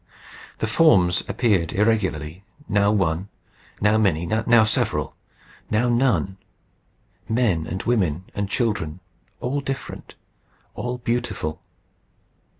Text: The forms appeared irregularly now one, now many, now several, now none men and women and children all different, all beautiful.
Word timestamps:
The 0.57 0.65
forms 0.65 1.21
appeared 1.27 1.73
irregularly 1.73 2.43
now 2.67 2.89
one, 2.91 3.29
now 3.79 3.99
many, 3.99 4.25
now 4.25 4.63
several, 4.63 5.13
now 5.69 5.89
none 5.89 6.37
men 7.29 7.67
and 7.67 7.83
women 7.83 8.25
and 8.33 8.49
children 8.49 8.99
all 9.41 9.61
different, 9.61 10.15
all 10.73 10.97
beautiful. 10.97 11.61